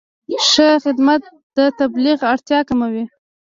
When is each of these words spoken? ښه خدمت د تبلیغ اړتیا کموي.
ښه 0.49 0.69
خدمت 0.83 1.21
د 1.57 1.59
تبلیغ 1.79 2.19
اړتیا 2.31 2.59
کموي. 2.69 3.05